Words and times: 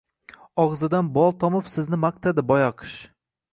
Og‘zidan 0.63 1.11
bol 1.17 1.35
tomib 1.45 1.71
sizni 1.75 2.01
maqtadi 2.07 2.47
boyoqish. 2.55 2.99